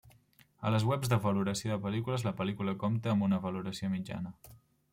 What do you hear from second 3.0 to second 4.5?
amb una valoració mitjana.